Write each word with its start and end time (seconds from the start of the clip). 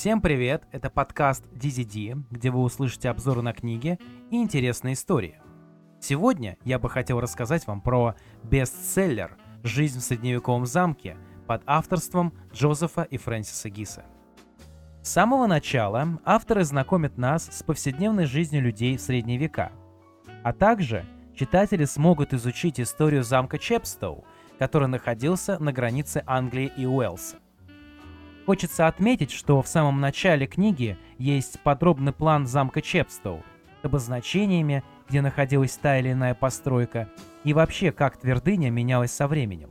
Всем 0.00 0.22
привет! 0.22 0.62
Это 0.72 0.88
подкаст 0.88 1.44
DZD, 1.52 2.24
где 2.30 2.50
вы 2.50 2.62
услышите 2.62 3.10
обзоры 3.10 3.42
на 3.42 3.52
книги 3.52 3.98
и 4.30 4.36
интересные 4.36 4.94
истории. 4.94 5.38
Сегодня 6.00 6.56
я 6.64 6.78
бы 6.78 6.88
хотел 6.88 7.20
рассказать 7.20 7.66
вам 7.66 7.82
про 7.82 8.14
бестселлер 8.42 9.36
«Жизнь 9.62 9.98
в 9.98 10.02
средневековом 10.02 10.64
замке» 10.64 11.18
под 11.46 11.62
авторством 11.66 12.32
Джозефа 12.50 13.02
и 13.02 13.18
Фрэнсиса 13.18 13.68
Гиса. 13.68 14.06
С 15.02 15.10
самого 15.10 15.46
начала 15.46 16.18
авторы 16.24 16.64
знакомят 16.64 17.18
нас 17.18 17.50
с 17.52 17.62
повседневной 17.62 18.24
жизнью 18.24 18.62
людей 18.62 18.96
в 18.96 19.02
средние 19.02 19.36
века, 19.36 19.70
а 20.42 20.54
также 20.54 21.04
читатели 21.34 21.84
смогут 21.84 22.32
изучить 22.32 22.80
историю 22.80 23.22
замка 23.22 23.58
Чепстоу, 23.58 24.24
который 24.58 24.88
находился 24.88 25.58
на 25.58 25.74
границе 25.74 26.22
Англии 26.26 26.72
и 26.74 26.86
Уэльса. 26.86 27.36
Хочется 28.46 28.86
отметить, 28.86 29.30
что 29.30 29.60
в 29.62 29.68
самом 29.68 30.00
начале 30.00 30.46
книги 30.46 30.96
есть 31.18 31.60
подробный 31.60 32.12
план 32.12 32.46
замка 32.46 32.80
Чепстоу 32.80 33.42
с 33.80 33.84
обозначениями, 33.84 34.82
где 35.08 35.20
находилась 35.20 35.76
та 35.76 35.98
или 35.98 36.12
иная 36.12 36.34
постройка, 36.34 37.08
и 37.44 37.52
вообще 37.52 37.92
как 37.92 38.16
твердыня 38.16 38.70
менялась 38.70 39.12
со 39.12 39.28
временем. 39.28 39.70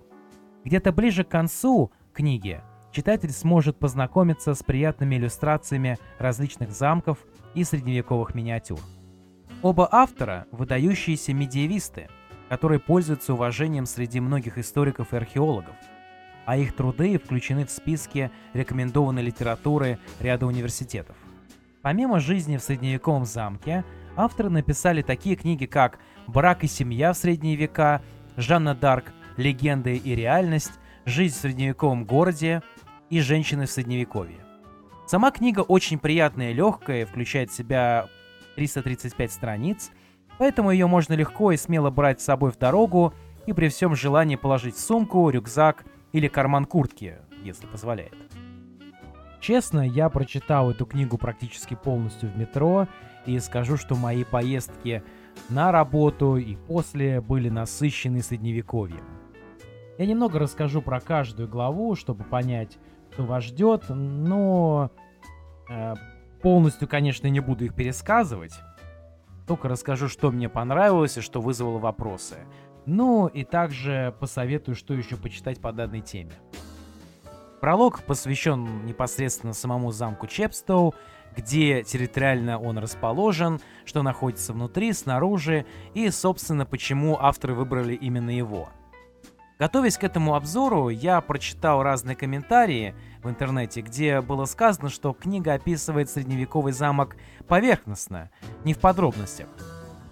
Где-то 0.63 0.91
ближе 0.91 1.23
к 1.23 1.29
концу 1.29 1.91
книги 2.13 2.61
читатель 2.91 3.31
сможет 3.31 3.77
познакомиться 3.77 4.53
с 4.53 4.63
приятными 4.63 5.15
иллюстрациями 5.15 5.97
различных 6.17 6.71
замков 6.71 7.19
и 7.55 7.63
средневековых 7.63 8.35
миниатюр. 8.35 8.79
Оба 9.61 9.89
автора– 9.91 10.45
выдающиеся 10.51 11.33
медиевисты, 11.33 12.07
которые 12.49 12.79
пользуются 12.79 13.33
уважением 13.33 13.85
среди 13.85 14.19
многих 14.19 14.57
историков 14.57 15.13
и 15.13 15.17
археологов– 15.17 15.75
а 16.49 16.57
их 16.57 16.73
труды 16.73 17.19
включены 17.19 17.63
в 17.63 17.69
списки 17.69 18.31
рекомендованной 18.53 19.21
литературы 19.21 19.99
ряда 20.19 20.47
университетов. 20.47 21.15
Помимо 21.83 22.19
жизни 22.19 22.57
в 22.57 22.63
средневековом 22.63 23.25
замке, 23.25 23.85
авторы 24.15 24.49
написали 24.49 25.03
такие 25.03 25.35
книги, 25.35 25.67
как 25.67 25.99
«Брак 26.25 26.63
и 26.63 26.67
семья 26.67 27.13
в 27.13 27.17
средние 27.17 27.55
века», 27.55 28.01
«Жанна 28.35 28.73
Дарк. 28.73 29.13
Легенды 29.37 29.95
и 29.95 30.15
реальность», 30.15 30.71
«Жизнь 31.05 31.35
в 31.35 31.37
средневековом 31.37 32.03
городе» 32.03 32.63
и 33.11 33.21
«Женщины 33.21 33.67
в 33.67 33.71
средневековье». 33.71 34.39
Сама 35.05 35.29
книга 35.29 35.59
очень 35.59 35.99
приятная 35.99 36.49
и 36.49 36.55
легкая, 36.55 37.05
включает 37.05 37.51
в 37.51 37.55
себя 37.55 38.07
335 38.55 39.31
страниц, 39.31 39.91
поэтому 40.39 40.71
ее 40.71 40.87
можно 40.87 41.13
легко 41.13 41.51
и 41.51 41.57
смело 41.57 41.91
брать 41.91 42.21
с 42.21 42.25
собой 42.25 42.51
в 42.51 42.57
дорогу 42.57 43.13
и 43.45 43.53
при 43.53 43.67
всем 43.67 43.95
желании 43.95 44.35
положить 44.35 44.77
в 44.77 44.79
сумку, 44.79 45.29
рюкзак– 45.29 45.85
или 46.11 46.27
карман 46.27 46.65
куртки, 46.65 47.17
если 47.43 47.67
позволяет. 47.67 48.15
Честно, 49.39 49.87
я 49.87 50.09
прочитал 50.09 50.71
эту 50.71 50.85
книгу 50.85 51.17
практически 51.17 51.75
полностью 51.75 52.29
в 52.29 52.37
метро 52.37 52.87
и 53.25 53.39
скажу, 53.39 53.77
что 53.77 53.95
мои 53.95 54.23
поездки 54.23 55.03
на 55.49 55.71
работу 55.71 56.35
и 56.35 56.55
после 56.55 57.21
были 57.21 57.49
насыщены 57.49 58.21
средневековьем. 58.21 59.03
Я 59.97 60.05
немного 60.05 60.39
расскажу 60.39 60.81
про 60.81 60.99
каждую 60.99 61.47
главу, 61.47 61.95
чтобы 61.95 62.23
понять, 62.23 62.77
что 63.11 63.25
вас 63.25 63.43
ждет, 63.43 63.85
но 63.89 64.91
э, 65.69 65.93
полностью, 66.41 66.87
конечно, 66.87 67.27
не 67.27 67.41
буду 67.41 67.65
их 67.65 67.75
пересказывать. 67.75 68.53
Только 69.45 69.67
расскажу, 69.67 70.07
что 70.07 70.31
мне 70.31 70.47
понравилось 70.47 71.17
и 71.17 71.21
что 71.21 71.41
вызвало 71.41 71.79
вопросы. 71.79 72.37
Ну 72.85 73.27
и 73.27 73.43
также 73.43 74.15
посоветую, 74.19 74.75
что 74.75 74.93
еще 74.93 75.17
почитать 75.17 75.59
по 75.59 75.71
данной 75.71 76.01
теме. 76.01 76.33
Пролог 77.61 78.03
посвящен 78.03 78.85
непосредственно 78.85 79.53
самому 79.53 79.91
замку 79.91 80.27
Чепстоу, 80.27 80.95
где 81.35 81.83
территориально 81.83 82.59
он 82.59 82.77
расположен, 82.77 83.59
что 83.85 84.01
находится 84.01 84.53
внутри, 84.53 84.93
снаружи 84.93 85.65
и, 85.93 86.09
собственно, 86.09 86.65
почему 86.65 87.17
авторы 87.19 87.53
выбрали 87.53 87.93
именно 87.93 88.29
его. 88.29 88.69
Готовясь 89.59 89.97
к 89.97 90.05
этому 90.05 90.35
обзору, 90.35 90.87
я 90.87 91.19
прочитал 91.19 91.83
разные 91.83 92.15
комментарии 92.15 92.95
в 93.21 93.29
интернете, 93.29 93.81
где 93.81 94.21
было 94.21 94.45
сказано, 94.45 94.87
что 94.87 95.11
книга 95.11 95.53
описывает 95.53 96.09
средневековый 96.09 96.71
замок 96.71 97.17
поверхностно, 97.45 98.31
не 98.63 98.73
в 98.73 98.79
подробностях. 98.79 99.49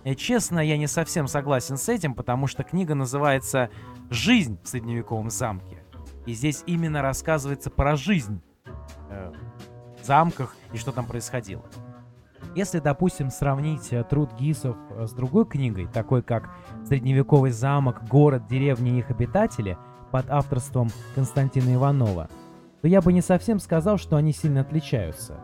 И, 0.08 0.16
честно, 0.16 0.60
я 0.60 0.78
не 0.78 0.88
совсем 0.88 1.28
согласен 1.28 1.76
с 1.76 1.90
этим, 1.90 2.14
потому 2.14 2.48
что 2.48 2.64
книга 2.64 2.96
называется 2.96 3.70
«Жизнь 4.10 4.58
в 4.64 4.70
средневековом 4.70 5.30
замке». 5.30 5.84
И 6.26 6.34
здесь 6.34 6.64
именно 6.66 7.02
рассказывается 7.02 7.70
про 7.70 7.98
жизнь 7.98 8.42
э, 9.10 9.34
в 10.02 10.06
замках 10.06 10.56
и 10.72 10.78
что 10.78 10.94
там 10.94 11.06
происходило. 11.06 11.66
Если, 12.56 12.80
допустим, 12.80 13.30
сравнить 13.30 13.92
э, 13.92 14.02
труд 14.06 14.32
Гисов 14.40 14.78
э, 14.92 15.08
с 15.08 15.12
другой 15.12 15.46
книгой, 15.46 15.88
такой 15.88 16.24
как 16.24 16.52
«Средневековый 16.86 17.52
замок, 17.52 18.08
город, 18.08 18.48
деревни 18.48 18.96
и 18.96 19.00
их 19.00 19.10
обитатели» 19.10 19.78
под 20.14 20.30
авторством 20.30 20.88
Константина 21.16 21.76
Иванова, 21.76 22.30
то 22.82 22.88
я 22.88 23.02
бы 23.02 23.12
не 23.12 23.22
совсем 23.22 23.60
сказал, 23.60 23.98
что 23.98 24.16
они 24.16 24.32
сильно 24.32 24.62
отличаются. 24.62 25.42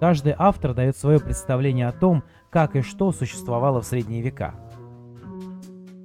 Каждый 0.00 0.34
автор 0.38 0.72
дает 0.72 0.96
свое 0.96 1.20
представление 1.20 1.86
о 1.86 1.92
том, 1.92 2.24
как 2.50 2.76
и 2.76 2.82
что 2.82 3.12
существовало 3.12 3.80
в 3.80 3.86
средние 3.86 4.22
века. 4.22 4.54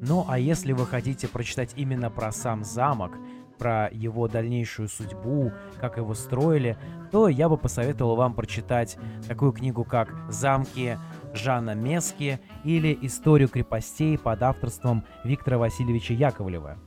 Ну 0.02 0.26
а 0.28 0.38
если 0.38 0.72
вы 0.72 0.86
хотите 0.86 1.28
прочитать 1.28 1.74
именно 1.76 2.10
про 2.10 2.32
сам 2.32 2.64
замок, 2.64 3.18
про 3.58 3.90
его 3.92 4.28
дальнейшую 4.28 4.90
судьбу, 4.90 5.52
как 5.80 5.98
его 5.98 6.14
строили, 6.14 6.78
то 7.12 7.28
я 7.28 7.50
бы 7.50 7.58
посоветовал 7.58 8.16
вам 8.16 8.34
прочитать 8.34 8.98
такую 9.28 9.54
книгу, 9.54 9.84
как 9.84 10.14
«Замки 10.30 11.00
Жана 11.34 11.74
Мески» 11.74 12.40
или 12.64 12.98
«Историю 13.02 13.48
крепостей» 13.48 14.18
под 14.18 14.44
авторством 14.44 15.06
Виктора 15.24 15.58
Васильевича 15.58 16.14
Яковлева. 16.14 16.78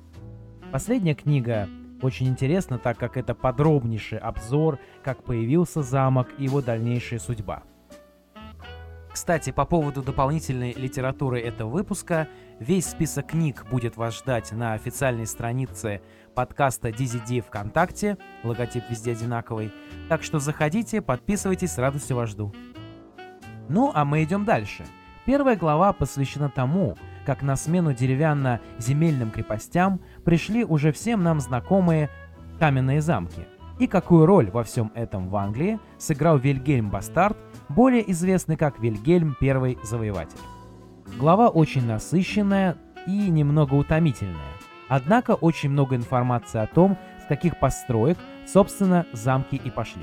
Последняя 0.71 1.15
книга 1.15 1.69
очень 2.03 2.29
интересна, 2.29 2.79
так 2.79 2.99
как 2.99 3.17
это 3.17 3.35
подробнейший 3.35 4.19
обзор, 4.19 4.79
как 5.03 5.25
появился 5.25 5.83
замок 5.83 6.29
и 6.39 6.45
его 6.45 6.61
дальнейшая 6.61 7.19
судьба. 7.19 7.63
Кстати, 9.13 9.51
по 9.51 9.65
поводу 9.65 10.03
дополнительной 10.03 10.73
литературы 10.75 11.41
этого 11.41 11.71
выпуска, 11.71 12.29
весь 12.61 12.87
список 12.87 13.29
книг 13.29 13.67
будет 13.71 13.97
вас 13.97 14.19
ждать 14.19 14.53
на 14.53 14.75
официальной 14.75 15.27
странице 15.27 16.03
подкаста 16.35 16.91
DZD 16.91 17.41
ВКонтакте, 17.41 18.17
логотип 18.45 18.85
везде 18.89 19.13
одинаковый, 19.13 19.73
так 20.09 20.23
что 20.23 20.39
заходите, 20.39 21.01
подписывайтесь, 21.01 21.73
с 21.73 21.79
радостью 21.79 22.17
вас 22.17 22.31
жду. 22.31 22.55
Ну, 23.69 23.91
а 23.95 24.05
мы 24.05 24.23
идем 24.23 24.45
дальше. 24.45 24.85
Первая 25.27 25.57
глава 25.57 25.93
посвящена 25.93 26.49
тому, 26.49 26.97
как 27.27 27.43
на 27.43 27.57
смену 27.57 27.93
деревянно-земельным 27.93 29.31
крепостям 29.31 30.01
пришли 30.25 30.65
уже 30.65 30.93
всем 30.93 31.23
нам 31.23 31.41
знакомые 31.41 32.09
каменные 32.59 33.01
замки. 33.03 33.47
И 33.79 33.87
какую 33.87 34.27
роль 34.27 34.51
во 34.51 34.65
всем 34.65 34.91
этом 34.95 35.29
в 35.29 35.37
Англии 35.37 35.79
сыграл 35.99 36.37
Вильгельм 36.37 36.91
Бастард 36.91 37.37
более 37.69 38.11
известный 38.11 38.57
как 38.57 38.81
Вильгельм 38.81 39.37
I 39.41 39.79
Завоеватель. 39.85 40.39
Глава 41.17 41.49
очень 41.49 41.87
насыщенная 41.87 42.77
и 43.07 43.31
немного 43.31 43.75
утомительная, 43.75 44.53
однако 44.89 45.33
очень 45.33 45.71
много 45.71 45.95
информации 45.95 46.59
о 46.59 46.67
том, 46.67 46.99
с 47.23 47.29
каких 47.29 47.59
построек, 47.61 48.19
собственно, 48.47 49.07
замки 49.13 49.55
и 49.55 49.71
пошли. 49.71 50.03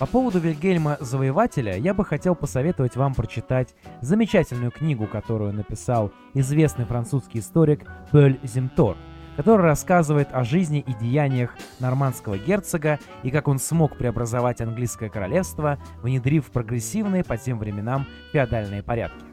По 0.00 0.06
поводу 0.06 0.40
Вильгельма 0.40 0.96
Завоевателя 0.98 1.76
я 1.76 1.94
бы 1.94 2.04
хотел 2.04 2.34
посоветовать 2.34 2.96
вам 2.96 3.14
прочитать 3.14 3.76
замечательную 4.00 4.72
книгу, 4.72 5.06
которую 5.06 5.52
написал 5.52 6.10
известный 6.34 6.86
французский 6.86 7.38
историк 7.38 7.88
Пёль 8.10 8.40
Зимтор– 8.42 8.96
который 9.36 9.62
рассказывает 9.62 10.28
о 10.32 10.44
жизни 10.44 10.80
и 10.80 10.94
деяниях 10.94 11.54
нормандского 11.80 12.38
герцога 12.38 12.98
и 13.22 13.30
как 13.30 13.48
он 13.48 13.58
смог 13.58 13.96
преобразовать 13.96 14.60
английское 14.60 15.08
королевство, 15.08 15.78
внедрив 16.02 16.50
прогрессивные 16.50 17.24
по 17.24 17.36
тем 17.36 17.58
временам 17.58 18.06
феодальные 18.32 18.82
порядки. 18.82 19.24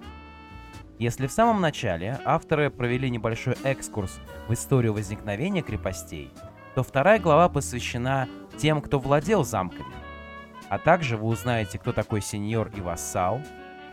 Если 0.98 1.28
в 1.28 1.31
самом 1.31 1.62
начале 1.62 2.19
авторы 2.25 2.69
провели 2.69 3.10
небольшой 3.10 3.56
экскурс 3.63 4.19
в 4.48 4.54
историю 4.54 4.94
возникновения 4.94 5.62
крепостей, 5.62 6.34
то 6.75 6.84
вторая 6.84 7.19
глава 7.19 7.48
посвящена 7.48 8.28
тем, 8.57 8.81
кто 8.81 9.00
владел 9.00 9.45
замками. 9.45 9.95
А 10.69 10.78
также 10.78 11.18
вы 11.18 11.28
узнаете, 11.28 11.80
кто 11.80 11.94
такой 11.94 12.22
сеньор 12.22 12.69
и 12.75 12.81
вассал, 12.81 13.42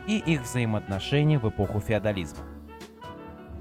и 0.06 0.18
их 0.18 0.42
взаимоотношения 0.42 1.38
в 1.38 1.48
эпоху 1.48 1.80
феодализма. 1.80 2.55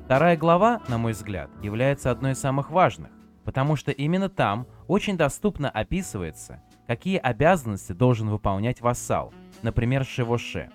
Вторая 0.06 0.38
глава, 0.38 0.84
на 0.88 1.00
мой 1.00 1.14
взгляд, 1.14 1.50
является 1.64 2.12
одной 2.12 2.34
из 2.34 2.40
самых 2.40 2.70
важных, 2.70 3.10
потому 3.44 3.76
что 3.76 3.92
именно 3.92 4.30
там 4.30 4.68
очень 4.88 5.18
доступно 5.18 5.68
описывается, 5.68 6.62
какие 6.86 7.18
обязанности 7.18 7.92
должен 7.92 8.30
выполнять 8.30 8.82
вассал, 8.82 9.34
например, 9.64 10.06
шевоше. 10.06 10.70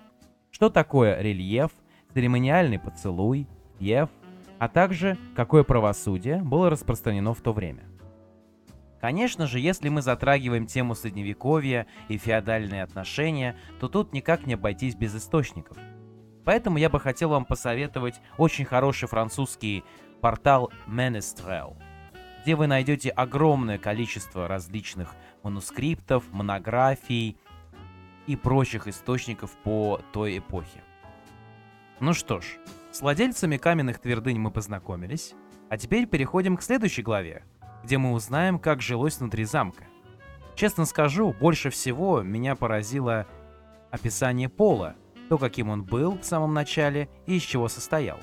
Что 0.51 0.69
такое 0.69 1.21
рельеф, 1.21 1.71
церемониальный 2.13 2.77
поцелуй, 2.77 3.47
ев, 3.79 4.09
а 4.59 4.67
также 4.67 5.17
какое 5.33 5.63
правосудие 5.63 6.43
было 6.43 6.69
распространено 6.69 7.33
в 7.33 7.39
то 7.39 7.53
время. 7.53 7.83
Конечно 8.99 9.47
же, 9.47 9.61
если 9.61 9.87
мы 9.87 10.01
затрагиваем 10.01 10.67
тему 10.67 10.93
средневековья 10.93 11.87
и 12.09 12.17
феодальные 12.17 12.83
отношения, 12.83 13.55
то 13.79 13.87
тут 13.87 14.11
никак 14.11 14.45
не 14.45 14.55
обойтись 14.55 14.95
без 14.95 15.15
источников. 15.15 15.77
Поэтому 16.43 16.77
я 16.77 16.89
бы 16.89 16.99
хотел 16.99 17.29
вам 17.29 17.45
посоветовать 17.45 18.19
очень 18.37 18.65
хороший 18.65 19.07
французский 19.07 19.83
портал 20.21 20.71
Menestrel, 20.87 21.75
где 22.43 22.55
вы 22.55 22.67
найдете 22.67 23.09
огромное 23.09 23.77
количество 23.77 24.47
различных 24.47 25.15
манускриптов, 25.43 26.23
монографий 26.31 27.37
и 28.27 28.35
прочих 28.35 28.87
источников 28.87 29.51
по 29.63 30.01
той 30.13 30.37
эпохе. 30.37 30.83
Ну 31.99 32.13
что 32.13 32.41
ж, 32.41 32.45
с 32.91 33.01
владельцами 33.01 33.57
каменных 33.57 33.99
твердынь 33.99 34.39
мы 34.39 34.51
познакомились, 34.51 35.33
а 35.69 35.77
теперь 35.77 36.07
переходим 36.07 36.57
к 36.57 36.63
следующей 36.63 37.03
главе, 37.03 37.43
где 37.83 37.97
мы 37.97 38.13
узнаем, 38.13 38.59
как 38.59 38.81
жилось 38.81 39.19
внутри 39.19 39.45
замка. 39.45 39.85
Честно 40.55 40.85
скажу, 40.85 41.33
больше 41.39 41.69
всего 41.69 42.21
меня 42.21 42.55
поразило 42.55 43.27
описание 43.89 44.49
пола, 44.49 44.95
то, 45.31 45.37
каким 45.37 45.69
он 45.69 45.85
был 45.85 46.17
в 46.17 46.25
самом 46.25 46.53
начале 46.53 47.07
и 47.25 47.37
из 47.37 47.43
чего 47.43 47.69
состоял. 47.69 48.19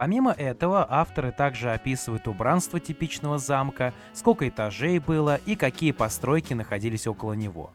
Помимо 0.00 0.32
этого, 0.32 0.84
авторы 0.90 1.30
также 1.30 1.70
описывают 1.70 2.26
убранство 2.26 2.80
типичного 2.80 3.38
замка, 3.38 3.94
сколько 4.12 4.48
этажей 4.48 4.98
было 4.98 5.36
и 5.36 5.54
какие 5.54 5.92
постройки 5.92 6.54
находились 6.54 7.06
около 7.06 7.34
него. 7.34 7.72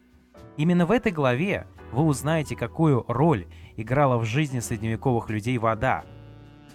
Именно 0.57 0.85
в 0.85 0.91
этой 0.91 1.13
главе 1.13 1.67
вы 1.93 2.03
узнаете, 2.03 2.57
какую 2.57 3.05
роль 3.07 3.47
играла 3.77 4.17
в 4.17 4.25
жизни 4.25 4.59
средневековых 4.59 5.29
людей 5.29 5.57
вода, 5.57 6.03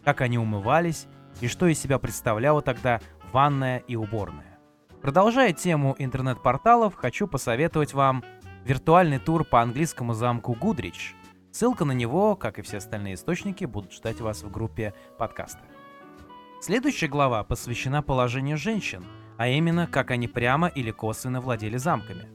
как 0.06 0.22
они 0.22 0.38
умывались 0.38 1.06
и 1.42 1.48
что 1.48 1.66
из 1.66 1.78
себя 1.78 1.98
представляла 1.98 2.62
тогда 2.62 3.02
ванная 3.30 3.80
и 3.80 3.94
уборная. 3.94 4.58
Продолжая 5.02 5.52
тему 5.52 5.94
интернет-порталов, 5.98 6.94
хочу 6.94 7.26
посоветовать 7.26 7.92
вам 7.92 8.24
виртуальный 8.64 9.18
тур 9.18 9.44
по 9.44 9.60
английскому 9.60 10.14
замку 10.14 10.54
Гудрич. 10.54 11.14
Ссылка 11.52 11.84
на 11.84 11.92
него, 11.92 12.34
как 12.34 12.58
и 12.58 12.62
все 12.62 12.78
остальные 12.78 13.14
источники, 13.14 13.66
будут 13.66 13.92
ждать 13.92 14.22
вас 14.22 14.42
в 14.42 14.50
группе 14.50 14.94
подкаста. 15.18 15.60
Следующая 16.62 17.08
глава 17.08 17.44
посвящена 17.44 18.02
положению 18.02 18.56
женщин, 18.56 19.04
а 19.36 19.48
именно, 19.48 19.86
как 19.86 20.10
они 20.12 20.28
прямо 20.28 20.68
или 20.68 20.90
косвенно 20.90 21.42
владели 21.42 21.76
замками. 21.76 22.28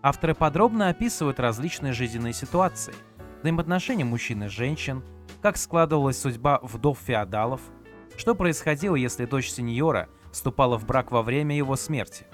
Авторы 0.00 0.36
подробно 0.36 0.90
описывают 0.90 1.40
различные 1.40 1.92
жизненные 1.92 2.32
ситуации, 2.32 2.94
взаимоотношения 3.40 4.04
мужчин 4.04 4.44
и 4.44 4.48
женщин, 4.48 5.02
как 5.40 5.56
складывалась 5.56 6.20
судьба 6.20 6.60
вдов-феодалов, 6.62 7.60
что 8.16 8.36
происходило, 8.36 8.94
если 8.94 9.24
дочь 9.24 9.50
сеньора 9.50 10.08
вступала 10.30 10.78
в 10.78 10.86
брак 10.86 11.10
во 11.10 11.22
время 11.22 11.56
его 11.56 11.74
смерти, 11.74 12.26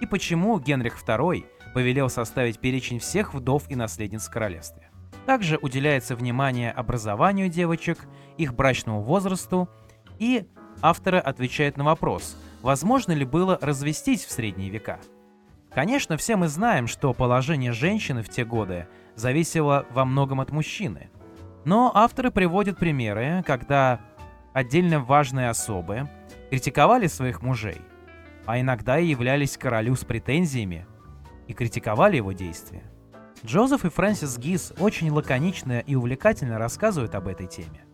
и 0.00 0.06
почему 0.06 0.58
Генрих 0.58 0.96
II 1.06 1.44
повелел 1.74 2.08
составить 2.08 2.60
перечень 2.60 2.98
всех 2.98 3.34
вдов 3.34 3.64
и 3.68 3.76
наследниц 3.76 4.26
в 4.26 4.30
королевстве. 4.30 4.90
Также 5.26 5.58
уделяется 5.60 6.14
внимание 6.14 6.70
образованию 6.70 7.48
девочек, 7.48 7.98
их 8.36 8.54
брачному 8.54 9.02
возрасту, 9.02 9.68
и 10.18 10.46
авторы 10.80 11.18
отвечают 11.18 11.76
на 11.76 11.84
вопрос, 11.84 12.36
возможно 12.62 13.12
ли 13.12 13.24
было 13.24 13.58
развестись 13.60 14.24
в 14.24 14.30
средние 14.30 14.70
века. 14.70 15.00
Конечно, 15.70 16.16
все 16.16 16.36
мы 16.36 16.48
знаем, 16.48 16.86
что 16.86 17.12
положение 17.12 17.72
женщины 17.72 18.22
в 18.22 18.28
те 18.28 18.44
годы 18.44 18.86
зависело 19.14 19.84
во 19.90 20.04
многом 20.04 20.40
от 20.40 20.50
мужчины. 20.50 21.10
Но 21.64 21.90
авторы 21.94 22.30
приводят 22.30 22.78
примеры, 22.78 23.42
когда 23.46 24.00
отдельно 24.52 25.00
важные 25.00 25.50
особы 25.50 26.08
критиковали 26.50 27.08
своих 27.08 27.42
мужей, 27.42 27.78
а 28.46 28.60
иногда 28.60 28.98
и 28.98 29.06
являлись 29.06 29.58
королю 29.58 29.96
с 29.96 30.04
претензиями 30.04 30.86
и 31.46 31.52
критиковали 31.52 32.16
его 32.16 32.32
действия. 32.32 32.84
Джозеф 33.44 33.84
и 33.84 33.90
Фрэнсис 33.90 34.38
Гис 34.38 34.72
очень 34.78 35.10
лаконично 35.10 35.80
и 35.80 35.94
увлекательно 35.94 36.58
рассказывают 36.58 37.14
об 37.14 37.28
этой 37.28 37.46
теме. 37.46 37.84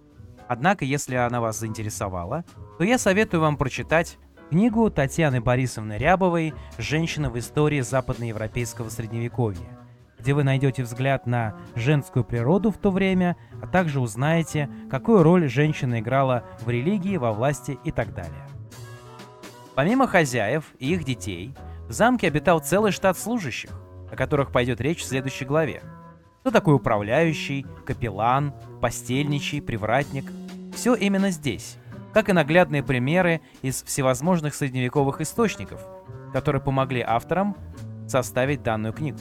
Однако, 0.48 0.84
если 0.84 1.14
она 1.14 1.40
вас 1.40 1.58
заинтересовала, 1.58 2.44
то 2.78 2.84
я 2.84 2.98
советую 2.98 3.40
вам 3.40 3.56
прочитать 3.56 4.18
книгу 4.50 4.90
Татьяны 4.90 5.40
Борисовны 5.40 5.94
Рябовой 5.94 6.54
«Женщина 6.78 7.30
в 7.30 7.38
истории 7.38 7.80
западноевропейского 7.80 8.88
средневековья», 8.88 9.78
где 10.18 10.34
вы 10.34 10.44
найдете 10.44 10.82
взгляд 10.82 11.26
на 11.26 11.56
женскую 11.74 12.24
природу 12.24 12.70
в 12.70 12.78
то 12.78 12.90
время, 12.90 13.36
а 13.62 13.66
также 13.66 13.98
узнаете, 13.98 14.70
какую 14.90 15.22
роль 15.22 15.48
женщина 15.48 16.00
играла 16.00 16.44
в 16.60 16.70
религии, 16.70 17.16
во 17.16 17.32
власти 17.32 17.78
и 17.82 17.90
так 17.90 18.14
далее. 18.14 18.46
Помимо 19.74 20.06
хозяев 20.06 20.64
и 20.78 20.92
их 20.92 21.04
детей, 21.04 21.54
в 21.88 21.92
замке 21.92 22.28
обитал 22.28 22.60
целый 22.60 22.92
штат 22.92 23.18
служащих, 23.18 23.70
о 24.12 24.16
которых 24.16 24.52
пойдет 24.52 24.80
речь 24.82 25.00
в 25.00 25.06
следующей 25.06 25.46
главе. 25.46 25.82
Кто 26.40 26.50
такой 26.50 26.74
управляющий, 26.74 27.66
капеллан, 27.86 28.52
постельничий, 28.80 29.62
привратник? 29.62 30.30
Все 30.74 30.94
именно 30.94 31.30
здесь, 31.30 31.78
как 32.12 32.28
и 32.28 32.32
наглядные 32.34 32.82
примеры 32.82 33.40
из 33.62 33.82
всевозможных 33.82 34.54
средневековых 34.54 35.22
источников, 35.22 35.80
которые 36.32 36.60
помогли 36.60 37.00
авторам 37.00 37.56
составить 38.06 38.62
данную 38.62 38.92
книгу. 38.92 39.20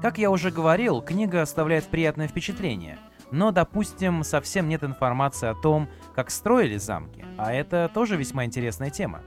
Как 0.00 0.18
я 0.18 0.30
уже 0.30 0.52
говорил, 0.52 1.02
книга 1.02 1.42
оставляет 1.42 1.86
приятное 1.86 2.28
впечатление, 2.28 2.98
но, 3.32 3.50
допустим, 3.50 4.22
совсем 4.22 4.68
нет 4.68 4.84
информации 4.84 5.48
о 5.48 5.54
том, 5.54 5.88
как 6.14 6.30
строили 6.30 6.76
замки, 6.76 7.24
а 7.36 7.52
это 7.52 7.90
тоже 7.92 8.16
весьма 8.16 8.44
интересная 8.44 8.90
тема. 8.90 9.20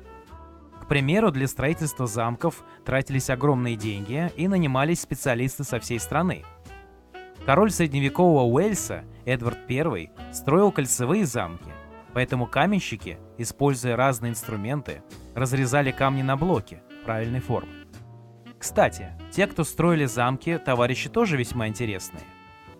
К 0.83 0.85
примеру, 0.85 1.31
для 1.31 1.47
строительства 1.47 2.07
замков 2.07 2.62
тратились 2.83 3.30
огромные 3.30 3.77
деньги 3.77 4.30
и 4.35 4.50
нанимались 4.50 5.00
специалисты 5.00 5.63
со 5.63 5.80
всей 5.80 5.97
страны. 5.97 6.44
Король 7.45 7.71
средневекового 7.71 8.44
Уэльса, 8.44 9.06
Эдвард 9.24 9.59
I, 9.69 10.12
строил 10.33 10.74
кольцевые 10.74 11.25
замки, 11.25 11.71
поэтому 12.13 12.47
каменщики, 12.47 13.18
используя 13.38 13.95
разные 13.95 14.31
инструменты, 14.31 15.03
разрезали 15.35 15.91
камни 15.91 16.21
на 16.21 16.35
блоки 16.35 16.81
правильной 17.06 17.39
формы. 17.39 17.71
Кстати, 18.59 19.12
те, 19.31 19.47
кто 19.47 19.63
строили 19.63 20.03
замки, 20.03 20.57
товарищи 20.57 21.09
тоже 21.09 21.38
весьма 21.38 21.69
интересные. 21.69 22.25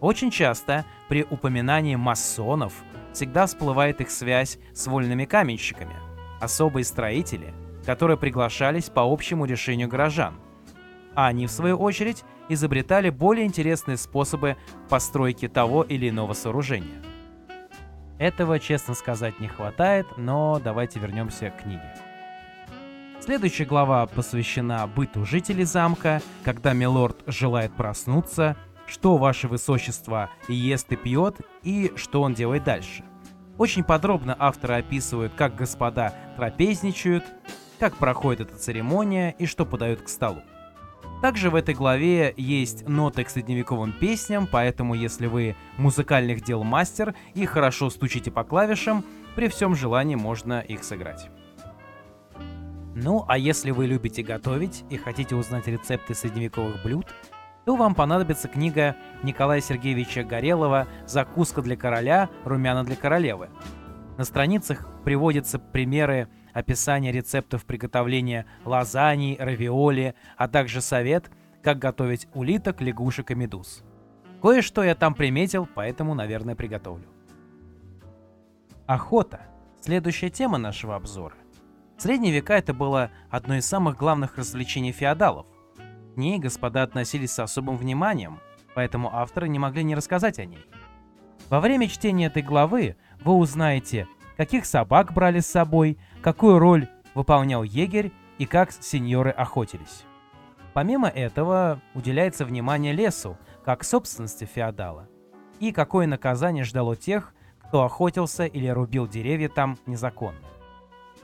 Очень 0.01 0.29
часто 0.29 0.83
при 1.07 1.23
упоминании 1.23 1.95
масонов 1.95 2.73
всегда 3.13 3.45
всплывает 3.45 4.01
их 4.01 4.11
связь 4.11 4.59
с 4.73 4.88
вольными 4.88 5.23
каменщиками. 5.23 5.95
Особые 6.41 6.83
строители– 6.83 7.53
которые 7.85 8.18
приглашались 8.18 8.89
по 8.89 9.01
общему 9.01 9.45
решению 9.45 9.88
горожан. 9.88 10.35
А 11.15 11.27
они, 11.27 11.48
в 11.48 11.51
свою 11.51 11.77
очередь, 11.77 12.24
изобретали 12.50 13.10
более 13.10 13.46
интересные 13.46 13.98
способы 13.98 14.58
постройки 14.89 15.48
того 15.48 15.84
или 15.84 16.10
иного 16.10 16.34
сооружения. 16.34 17.01
Этого, 18.19 18.60
честно 18.60 18.93
сказать, 18.93 19.39
не 19.39 19.48
хватает, 19.48 20.08
но 20.17 20.60
давайте 20.63 21.00
вернемся 21.00 21.50
к 21.50 21.63
книге. 21.63 21.93
Следующая 23.19 23.65
глава 23.65 24.05
посвящена 24.05 24.86
быту 24.86 25.25
жителей 25.25 25.63
замка, 25.63 26.22
когда 26.43 26.74
милорд 26.74 27.24
желает 27.25 27.74
проснуться, 27.74 28.58
что 28.86 29.17
ваше 29.17 29.48
высочество 29.48 30.29
ест 30.48 30.91
и 30.91 30.96
пьет, 30.96 31.38
и 31.63 31.93
что 31.96 32.22
он 32.22 32.34
делает 32.34 32.65
дальше. 32.65 33.03
Очень 33.58 33.84
подробно 33.84 34.36
авторы 34.38 34.75
описывают, 34.75 35.34
как 35.36 35.55
господа 35.55 36.13
трапезничают, 36.36 37.24
как 37.84 37.98
проходит 37.98 38.48
эта 38.48 38.58
церемония 38.58 39.36
и 39.38 39.46
что 39.46 39.66
подают 39.66 40.04
к 40.04 40.08
столу. 40.08 40.42
Также 41.22 41.50
в 41.50 41.56
этой 41.56 41.75
главе 41.75 42.34
есть 42.38 42.88
ноты 42.88 43.25
к 43.25 43.30
средневековым 43.30 43.92
песням, 43.92 44.48
поэтому 44.50 44.94
если 44.94 45.28
вы 45.28 45.58
музыкальных 45.78 46.46
дел 46.46 46.63
мастер 46.63 47.13
и 47.34 47.46
хорошо 47.46 47.90
стучите 47.90 48.32
по 48.32 48.46
клавишам, 48.46 49.04
при 49.36 49.50
всем 49.50 49.75
желании 49.75 50.16
можно 50.16 50.62
их 50.62 50.82
сыграть. 50.86 51.28
Ну, 52.96 53.25
а 53.28 53.38
если 53.38 53.72
вы 53.72 53.86
любите 53.86 54.24
готовить 54.24 54.86
и 54.90 54.96
хотите 54.96 55.36
узнать 55.36 55.68
рецепты 55.68 56.16
средневековых 56.16 56.82
блюд, 56.84 57.08
то 57.66 57.75
вам 57.75 57.96
понадобится 57.96 58.48
книга 58.48 58.96
Николая 59.24 59.60
Сергеевича 59.60 60.24
Горелова 60.24 60.88
«Закуска 61.06 61.62
для 61.62 61.75
короля, 61.75 62.30
румяна 62.46 62.86
для 62.86 62.96
королевы». 62.96 63.50
На 64.18 64.24
страницах 64.24 64.88
приводятся 65.04 65.60
примеры 65.60 66.30
описание 66.53 67.12
рецептов 67.12 67.65
приготовления 67.65 68.45
лазаний, 68.63 69.38
равиоли, 69.39 70.15
а 70.38 70.48
также 70.48 70.81
совет, 70.81 71.29
как 71.62 71.79
готовить 71.79 72.27
улиток, 72.33 72.81
лягушек 72.81 73.31
и 73.31 73.36
медуз. 73.36 73.83
Кое-что 74.41 74.83
я 74.83 74.95
там 74.95 75.13
приметил, 75.13 75.67
поэтому, 75.74 76.13
наверное, 76.13 76.55
приготовлю. 76.55 77.07
Охота. 78.86 79.41
Следующая 79.79 80.29
тема 80.29 80.57
нашего 80.57 80.95
обзора. 80.95 81.36
В 81.98 82.01
средние 82.01 82.33
века 82.33 82.57
это 82.57 82.74
было 82.74 83.12
одно 83.29 83.55
из 83.55 83.65
самых 83.65 83.98
главных 83.98 84.38
развлечений 84.38 84.91
феодалов. 84.91 85.45
К 86.13 86.17
ней 86.17 86.39
господа 86.39 86.83
относились 86.83 87.31
с 87.31 87.39
особым 87.39 87.77
вниманием, 87.77 88.39
поэтому 88.75 89.13
авторы 89.13 89.48
не 89.48 89.60
могли 89.60 89.83
не 89.83 89.95
рассказать 89.95 90.39
о 90.39 90.45
ней. 90.45 90.65
Во 91.50 91.60
время 91.60 91.88
чтения 91.88 92.27
этой 92.27 92.41
главы 92.41 92.98
вы 93.24 93.33
узнаете, 93.33 94.07
каких 94.38 94.66
собак 94.66 95.13
брали 95.13 95.40
с 95.40 95.48
собой, 95.48 95.98
какую 96.22 96.60
роль 96.60 96.88
выполнял 97.13 97.63
егерь 97.63 98.12
и 98.38 98.46
как 98.46 98.72
сеньоры 98.72 99.30
охотились. 99.30 100.04
Помимо 100.74 101.08
этого, 101.08 101.80
уделяется 101.94 102.46
внимание 102.46 102.94
лесу, 102.94 103.38
как 103.63 103.84
собственности 103.84 104.46
феодала, 104.46 105.08
и 105.60 105.72
какое 105.72 106.08
наказание 106.08 106.63
ждало 106.63 106.96
тех, 106.96 107.34
кто 107.60 107.84
охотился 107.84 108.46
или 108.46 108.68
рубил 108.68 109.08
деревья 109.08 109.50
там 109.50 109.78
незаконно. 109.86 110.40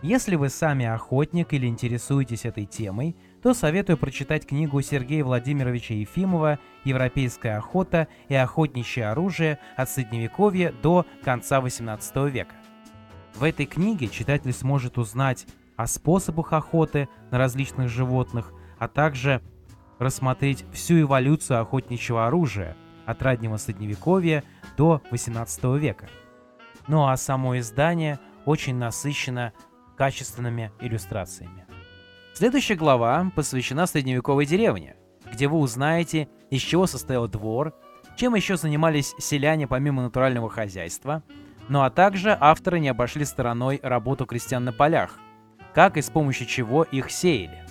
Если 0.02 0.36
вы 0.36 0.50
сами 0.50 0.86
охотник 0.86 1.52
или 1.54 1.68
интересуетесь 1.68 2.46
этой 2.46 2.66
темой, 2.66 3.18
то 3.42 3.54
советую 3.54 3.98
прочитать 3.98 4.48
книгу 4.48 4.82
Сергея 4.82 5.26
Владимировича 5.26 5.94
Ефимова 5.94 6.58
«Европейская 6.86 7.58
охота 7.58 8.08
и 8.30 8.36
охотничье 8.36 9.10
оружие 9.10 9.60
от 9.76 9.90
Средневековья 9.90 10.74
до 10.82 11.06
конца 11.24 11.60
XVIII 11.60 12.30
века». 12.30 12.56
В 13.36 13.44
этой 13.44 13.66
книге 13.66 14.08
читатель 14.08 14.54
сможет 14.54 14.98
узнать 14.98 15.46
о 15.78 15.88
способах 15.88 16.54
охоты 16.54 17.08
на 17.32 17.38
различных 17.38 17.90
животных, 17.90 18.52
а 18.78 18.88
также 18.88 19.42
рассмотреть 19.98 20.66
всю 20.74 21.02
эволюцию 21.02 21.62
охотничьего 21.62 22.28
оружия 22.28 22.76
от 23.06 23.22
раннего 23.22 23.58
Средневековья 23.58 24.44
до 24.78 25.02
XVIII 25.12 25.78
века. 25.80 26.10
Ну 26.88 27.08
а 27.08 27.16
само 27.18 27.58
издание 27.60 28.20
очень 28.46 28.76
насыщено 28.76 29.54
качественными 29.98 30.72
иллюстрациями. 30.80 31.66
Следующая 32.34 32.76
глава 32.76 33.32
посвящена 33.36 33.86
средневековой 33.86 34.46
деревне, 34.46 34.96
где 35.32 35.48
вы 35.48 35.58
узнаете, 35.58 36.30
из 36.50 36.62
чего 36.62 36.88
состоял 36.88 37.28
двор, 37.28 37.74
чем 38.16 38.36
еще 38.36 38.58
занимались 38.58 39.14
селяне 39.20 39.68
помимо 39.68 40.04
натурального 40.04 40.50
хозяйства, 40.50 41.24
ну 41.70 41.84
а 41.84 41.90
также 41.90 42.36
авторы 42.40 42.80
не 42.80 42.90
обошли 42.90 43.24
стороной 43.24 43.80
работу 43.82 44.26
крестьян 44.26 44.66
на 44.66 44.74
полях, 44.74 45.18
как 45.74 45.98
и 45.98 46.02
с 46.02 46.10
помощью 46.10 46.48
чего 46.48 46.84
их 46.84 47.12
сеяли. 47.12 47.64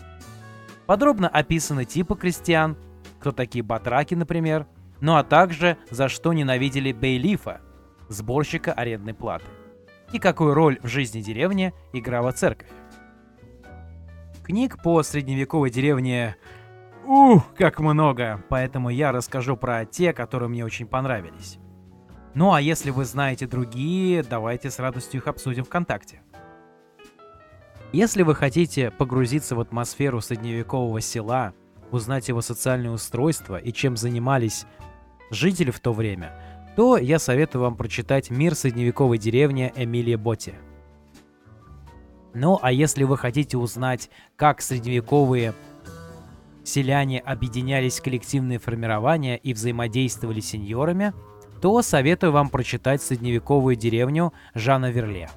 Подробно 0.87 1.29
описаны 1.29 1.85
типы 1.85 2.17
крестьян, 2.17 2.77
кто 3.21 3.33
такие 3.33 3.63
батраки, 3.63 4.15
например, 4.15 4.67
ну 5.01 5.17
а 5.17 5.25
также 5.25 5.77
за 5.91 6.09
что 6.09 6.33
ненавидели 6.33 6.93
бейлифа, 6.93 7.61
сборщика 8.09 8.73
арендной 8.73 9.15
платы 9.15 9.47
и 10.13 10.19
какую 10.19 10.55
роль 10.55 10.79
в 10.83 10.89
жизни 10.89 11.21
деревни 11.21 11.75
играла 11.93 12.33
церковь. 12.33 12.71
Книг 14.45 14.83
по 14.83 15.03
средневековой 15.03 15.71
деревне 15.71 16.37
Ух, 17.05 17.55
как 17.55 17.81
много, 17.81 18.43
поэтому 18.49 18.91
я 18.91 19.13
расскажу 19.13 19.57
про 19.57 19.85
те, 19.87 20.13
которые 20.13 20.49
мне 20.49 20.65
очень 20.65 20.87
понравились. 20.87 21.59
Ну 22.35 22.53
а 22.53 22.61
если 22.61 22.91
вы 22.91 23.05
знаете 23.05 23.47
другие, 23.47 24.23
давайте 24.23 24.71
с 24.71 24.79
радостью 24.79 25.21
их 25.21 25.27
обсудим 25.27 25.65
ВКонтакте. 25.65 26.23
Если 27.93 28.23
вы 28.23 28.35
хотите 28.35 28.91
погрузиться 28.91 29.57
в 29.57 29.61
атмосферу 29.61 30.21
средневекового 30.21 31.01
села, 31.01 31.55
узнать 31.91 32.29
его 32.29 32.43
социальное 32.43 32.91
устройство 32.91 33.57
и 33.57 33.73
чем 33.73 33.97
занимались 33.97 34.67
жители 35.31 35.71
в 35.71 35.81
то 35.81 35.93
время, 35.93 36.35
то 36.77 36.97
я 36.99 37.19
советую 37.19 37.63
вам 37.63 37.77
прочитать 37.77 38.31
«Мир 38.31 38.55
средневековой 38.55 39.19
деревни» 39.19 39.73
Эмилия 39.75 40.17
Ботти. 40.17 40.55
Ну 42.35 42.59
а 42.63 42.71
если 42.71 43.05
вы 43.05 43.17
хотите 43.17 43.57
узнать, 43.57 44.11
как 44.37 44.61
средневековые 44.61 45.55
селяне 46.63 47.21
объединялись 47.21 47.99
в 47.99 48.03
коллективные 48.03 48.59
формирования 48.59 49.39
и 49.39 49.55
взаимодействовали 49.55 50.41
с 50.41 50.51
сеньорами, 50.51 51.15
то 51.61 51.83
советую 51.83 52.33
вам 52.33 52.51
прочитать 52.51 53.03
средневековую 53.03 53.77
деревню 53.77 54.33
Жана 54.55 54.91
Верле. 54.91 55.29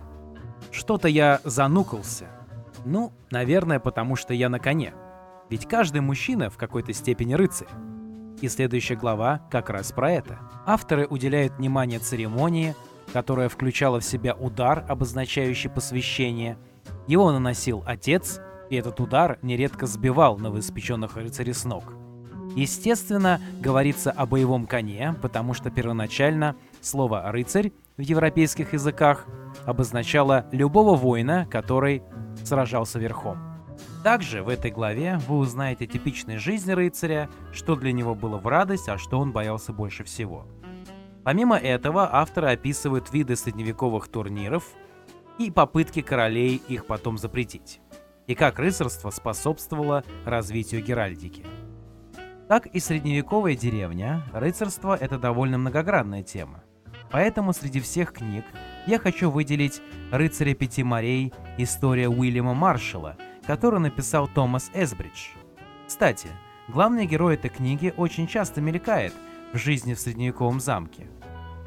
Что-то 0.71 1.07
я 1.07 1.41
занукался. 1.43 2.27
Ну, 2.85 3.11
наверное, 3.31 3.79
потому 3.79 4.15
что 4.15 4.33
я 4.33 4.49
на 4.49 4.59
коне. 4.59 4.93
Ведь 5.49 5.67
каждый 5.67 6.01
мужчина 6.01 6.49
в 6.49 6.57
какой-то 6.57 6.93
степени 6.93 7.33
рыцарь. 7.33 7.67
И 8.41 8.47
следующая 8.47 8.95
глава 8.95 9.41
как 9.51 9.69
раз 9.69 9.91
про 9.91 10.11
это. 10.11 10.39
Авторы 10.65 11.05
уделяют 11.07 11.57
внимание 11.57 11.99
церемонии, 11.99 12.75
которая 13.13 13.49
включала 13.49 13.99
в 13.99 14.05
себя 14.05 14.33
удар, 14.33 14.85
обозначающий 14.87 15.69
посвящение. 15.69 16.57
Его 17.07 17.31
наносил 17.31 17.83
отец, 17.85 18.39
и 18.69 18.75
этот 18.75 18.99
удар 18.99 19.37
нередко 19.41 19.85
сбивал 19.85 20.37
новоиспеченных 20.37 21.17
рыцарей 21.17 21.53
с 21.53 21.65
ног. 21.65 21.93
Естественно, 22.55 23.39
говорится 23.59 24.11
о 24.11 24.25
боевом 24.25 24.67
коне, 24.67 25.15
потому 25.21 25.53
что 25.53 25.69
первоначально 25.69 26.55
слово 26.81 27.31
«рыцарь» 27.31 27.71
в 27.97 28.01
европейских 28.01 28.73
языках 28.73 29.25
обозначало 29.65 30.45
любого 30.51 30.95
воина, 30.95 31.47
который 31.49 32.03
сражался 32.43 32.99
верхом. 32.99 33.37
Также 34.03 34.43
в 34.43 34.49
этой 34.49 34.71
главе 34.71 35.19
вы 35.27 35.37
узнаете 35.37 35.85
типичной 35.85 36.37
жизни 36.37 36.71
рыцаря, 36.71 37.29
что 37.53 37.75
для 37.75 37.91
него 37.91 38.15
было 38.15 38.37
в 38.37 38.47
радость, 38.47 38.89
а 38.89 38.97
что 38.97 39.19
он 39.19 39.31
боялся 39.31 39.71
больше 39.73 40.03
всего. 40.03 40.45
Помимо 41.23 41.55
этого, 41.55 42.09
авторы 42.11 42.49
описывают 42.49 43.13
виды 43.13 43.35
средневековых 43.35 44.07
турниров 44.07 44.65
и 45.37 45.51
попытки 45.51 46.01
королей 46.01 46.61
их 46.67 46.87
потом 46.87 47.17
запретить, 47.17 47.79
и 48.27 48.33
как 48.33 48.59
рыцарство 48.59 49.11
способствовало 49.11 50.03
развитию 50.25 50.83
геральдики. 50.83 51.45
Как 52.51 52.65
и 52.65 52.81
средневековая 52.81 53.55
деревня, 53.55 54.23
рыцарство— 54.33 54.93
это 54.99 55.17
довольно 55.17 55.57
многогранная 55.57 56.21
тема. 56.21 56.65
Поэтому 57.09 57.53
среди 57.53 57.79
всех 57.79 58.11
книг 58.11 58.43
я 58.87 58.99
хочу 58.99 59.31
выделить 59.31 59.81
«Рыцаря 60.11 60.53
пяти 60.53 60.83
морей. 60.83 61.31
История 61.57 62.09
Уильяма 62.09 62.53
Маршалла», 62.53 63.15
которую 63.47 63.79
написал 63.79 64.27
Томас 64.27 64.69
Эсбридж. 64.73 65.29
Кстати, 65.87 66.27
главный 66.67 67.05
герой 67.05 67.35
этой 67.35 67.49
книги 67.49 67.93
очень 67.95 68.27
часто 68.27 68.59
мелькает 68.59 69.13
в 69.53 69.57
жизни 69.57 69.93
в 69.93 69.99
средневековом 70.01 70.59
замке. 70.59 71.07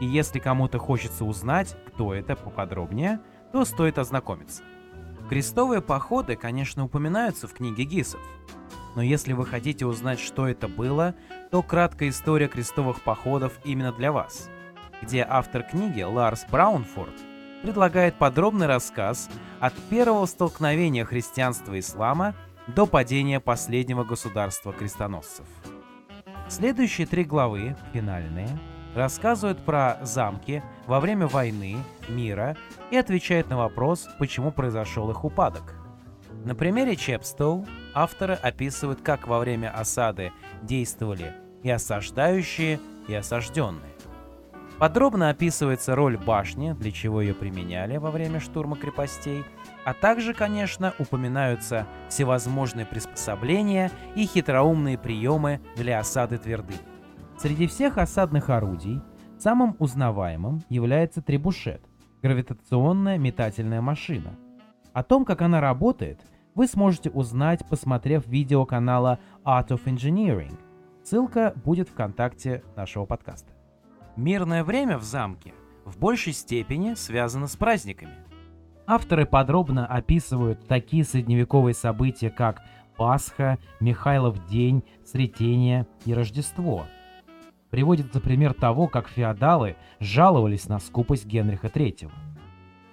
И 0.02 0.04
если 0.04 0.38
кому-то 0.38 0.78
хочется 0.78 1.24
узнать, 1.24 1.74
кто 1.86 2.12
это 2.12 2.36
поподробнее, 2.36 3.20
то 3.52 3.64
стоит 3.64 3.96
ознакомиться. 3.96 4.62
Крестовые 5.30 5.80
походы, 5.80 6.36
конечно, 6.36 6.84
упоминаются 6.84 7.48
в 7.48 7.54
книге 7.54 7.84
Гисов. 7.84 8.20
Но 8.94 9.02
если 9.02 9.32
вы 9.32 9.44
хотите 9.44 9.86
узнать, 9.86 10.20
что 10.20 10.46
это 10.46 10.68
было, 10.68 11.14
то 11.50 11.62
краткая 11.62 12.10
история 12.10 12.48
крестовых 12.48 13.02
походов 13.02 13.58
именно 13.64 13.92
для 13.92 14.12
вас, 14.12 14.48
где 15.02 15.26
автор 15.28 15.62
книги 15.62 16.02
Ларс 16.02 16.46
Браунфорд 16.50 17.14
предлагает 17.62 18.16
подробный 18.16 18.66
рассказ 18.66 19.28
от 19.58 19.74
первого 19.88 20.26
столкновения 20.26 21.04
христианства 21.04 21.74
и 21.74 21.80
ислама 21.80 22.34
до 22.66 22.86
падения 22.86 23.40
последнего 23.40 24.04
государства 24.04 24.72
крестоносцев. 24.72 25.46
Следующие 26.48 27.06
три 27.06 27.24
главы, 27.24 27.74
финальные, 27.92 28.48
рассказывают 28.94 29.64
про 29.64 29.98
замки 30.02 30.62
во 30.86 31.00
время 31.00 31.26
войны, 31.26 31.78
мира 32.08 32.56
и 32.90 32.96
отвечают 32.96 33.48
на 33.48 33.56
вопрос, 33.56 34.08
почему 34.18 34.52
произошел 34.52 35.10
их 35.10 35.24
упадок. 35.24 35.74
На 36.44 36.54
примере 36.54 36.96
Чепстоу 36.96 37.66
авторы 37.94 38.34
описывают, 38.34 39.00
как 39.02 39.26
во 39.26 39.38
время 39.38 39.70
осады 39.70 40.32
действовали 40.62 41.34
и 41.62 41.70
осаждающие, 41.70 42.80
и 43.08 43.14
осажденные. 43.14 43.92
Подробно 44.78 45.30
описывается 45.30 45.94
роль 45.94 46.16
башни, 46.18 46.72
для 46.72 46.90
чего 46.90 47.20
ее 47.20 47.32
применяли 47.32 47.96
во 47.96 48.10
время 48.10 48.40
штурма 48.40 48.76
крепостей, 48.76 49.44
а 49.84 49.94
также, 49.94 50.34
конечно, 50.34 50.94
упоминаются 50.98 51.86
всевозможные 52.08 52.84
приспособления 52.84 53.90
и 54.16 54.26
хитроумные 54.26 54.98
приемы 54.98 55.60
для 55.76 56.00
осады 56.00 56.38
твердынь. 56.38 56.76
Среди 57.38 57.66
всех 57.66 57.98
осадных 57.98 58.50
орудий 58.50 59.00
самым 59.38 59.76
узнаваемым 59.78 60.62
является 60.68 61.22
требушет– 61.22 61.82
гравитационная 62.22 63.18
метательная 63.18 63.82
машина. 63.82 64.34
О 64.94 65.02
том, 65.02 65.24
как 65.24 65.42
она 65.42 65.60
работает, 65.60 66.20
вы 66.54 66.66
сможете 66.66 67.10
узнать, 67.10 67.66
посмотрев 67.68 68.26
видео 68.26 68.64
канала 68.64 69.18
Art 69.44 69.68
of 69.68 69.84
Engineering. 69.84 70.56
Ссылка 71.02 71.52
будет 71.64 71.88
в 71.88 71.94
контакте 71.94 72.62
нашего 72.76 73.04
подкаста. 73.04 73.52
Мирное 74.16 74.64
время 74.64 74.98
в 74.98 75.02
замке 75.02 75.52
в 75.84 75.98
большей 75.98 76.32
степени 76.32 76.94
связано 76.94 77.46
с 77.46 77.56
праздниками. 77.56 78.12
Авторы 78.86 79.26
подробно 79.26 79.86
описывают 79.86 80.66
такие 80.66 81.04
средневековые 81.04 81.74
события, 81.74 82.30
как 82.30 82.62
Пасха, 82.96 83.58
Михайлов 83.80 84.46
день, 84.46 84.84
Сретение 85.04 85.86
и 86.04 86.14
Рождество. 86.14 86.84
Приводится 87.70 88.20
пример 88.20 88.54
того, 88.54 88.86
как 88.86 89.08
феодалы 89.08 89.76
жаловались 89.98 90.68
на 90.68 90.78
скупость 90.78 91.26
Генриха 91.26 91.66
III. 91.66 92.10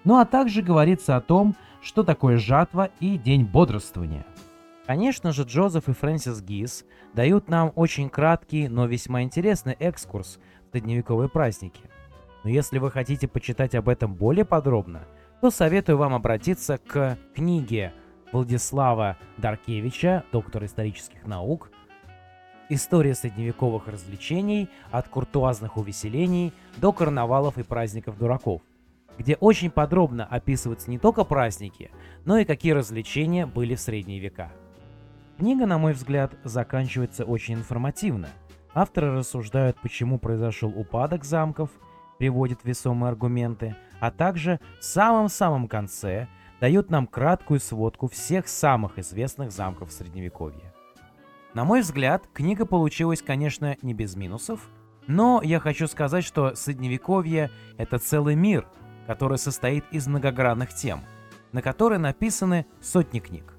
Ну 0.04 0.18
а 0.18 0.26
также 0.26 0.64
говорится 0.64 1.16
о 1.16 1.22
том, 1.22 1.56
что 1.82 2.04
такое 2.04 2.38
жатва 2.38 2.90
и 3.00 3.18
день 3.18 3.46
бодрствования. 3.46 4.26
Конечно 4.86 5.32
же, 5.32 5.44
Джозеф 5.44 5.90
и 5.90 5.94
Фрэнсис 5.94 6.42
Гис 6.42 6.86
дают 7.14 7.50
нам 7.50 7.72
очень 7.76 8.10
краткий, 8.10 8.68
но 8.68 8.86
весьма 8.86 9.24
интересный 9.24 9.74
экскурс 9.74 10.40
средневековые 10.72 11.30
праздники. 11.30 11.82
Но 12.44 12.50
если 12.50 12.80
вы 12.80 12.92
хотите 12.92 13.28
почитать 13.28 13.76
об 13.76 13.90
этом 13.90 14.16
более 14.16 14.46
подробно, 14.46 15.08
то 15.42 15.52
советую 15.52 15.98
вам 15.98 16.14
обратиться 16.14 16.78
к 16.78 17.18
книге 17.36 17.94
Владислава 18.32 19.18
Даркевича, 19.38 20.24
доктора 20.32 20.66
исторических 20.66 21.26
наук, 21.26 21.70
История 22.74 23.16
средневековых 23.16 23.90
развлечений 23.90 24.70
от 24.92 25.10
куртуазных 25.10 25.76
увеселений 25.76 26.54
до 26.78 26.94
карнавалов 26.94 27.58
и 27.58 27.64
праздников 27.64 28.18
дураков, 28.18 28.62
где 29.22 29.36
очень 29.36 29.70
подробно 29.70 30.26
описываются 30.26 30.90
не 30.90 30.98
только 30.98 31.24
праздники, 31.24 31.92
но 32.26 32.40
и 32.40 32.46
какие 32.46 32.72
развлечения 32.72 33.46
были 33.46 33.76
в 33.76 33.80
средние 33.80 34.20
века. 34.20 34.52
Книга, 35.38 35.68
на 35.68 35.78
мой 35.78 35.94
взгляд, 35.94 36.34
заканчивается 36.44 37.24
очень 37.24 37.54
информативно. 37.54 38.30
Авторы 38.74 39.14
рассуждают, 39.14 39.78
почему 39.80 40.18
произошел 40.18 40.70
упадок 40.70 41.24
замков, 41.24 41.70
приводят 42.18 42.62
весомые 42.64 43.10
аргументы, 43.10 43.76
а 44.00 44.10
также 44.10 44.60
в 44.80 44.84
самом-самом 44.84 45.68
конце 45.68 46.28
дают 46.60 46.90
нам 46.90 47.06
краткую 47.06 47.60
сводку 47.60 48.08
всех 48.08 48.48
самых 48.48 48.98
известных 48.98 49.52
замков 49.52 49.92
Средневековья. 49.92 50.74
На 51.54 51.64
мой 51.64 51.82
взгляд, 51.82 52.28
книга 52.34 52.66
получилась, 52.66 53.22
конечно, 53.22 53.78
не 53.84 53.94
без 53.94 54.16
минусов, 54.16 54.68
но 55.06 55.42
я 55.44 55.60
хочу 55.60 55.88
сказать, 55.88 56.24
что 56.24 56.56
Средневековье— 56.56 57.52
это 57.78 58.00
целый 58.00 58.36
мир, 58.36 58.66
который 59.12 59.38
состоит 59.38 59.84
из 59.92 60.08
многогранных 60.08 60.74
тем, 60.74 61.02
на 61.52 61.62
которые 61.62 62.00
написаны 62.00 62.66
сотни 62.80 63.20
книг. 63.20 63.58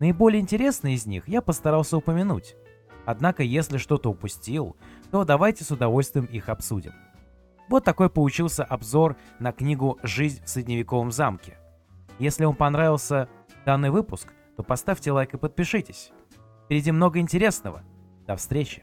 Наиболее 0.00 0.40
интересные 0.40 0.96
из 0.96 1.06
них 1.06 1.28
я 1.28 1.40
постарался 1.40 1.96
упомянуть. 1.96 2.56
Однако, 3.06 3.44
если 3.44 3.78
что-то 3.78 4.10
упустил, 4.10 4.74
то 5.12 5.24
давайте 5.24 5.62
с 5.62 5.70
удовольствием 5.70 6.24
их 6.24 6.48
обсудим. 6.48 6.94
Вот 7.68 7.84
такой 7.84 8.10
получился 8.10 8.64
обзор 8.64 9.14
на 9.38 9.52
книгу 9.52 10.00
«Жизнь 10.02 10.42
в 10.44 10.48
средневековом 10.48 11.12
замке». 11.12 11.58
Если 12.18 12.44
вам 12.44 12.56
понравился 12.56 13.28
данный 13.64 13.90
выпуск, 13.90 14.32
то 14.56 14.64
поставьте 14.64 15.12
лайк 15.12 15.34
и 15.34 15.38
подпишитесь. 15.38 16.10
Впереди 16.64 16.90
много 16.90 17.20
интересного. 17.20 17.84
До 18.26 18.34
встречи! 18.34 18.82